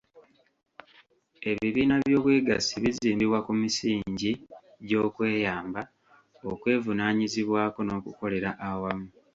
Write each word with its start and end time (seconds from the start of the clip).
Ebibiina 1.49 1.95
by’Obwegassi 2.03 2.73
bizimbibwa 2.83 3.39
ku 3.45 3.51
misingi 3.61 4.31
gy’okweyamba, 4.87 5.81
okwevunaanyizibwako 6.51 7.79
n’okukolera 7.83 8.49
awamu. 8.69 9.07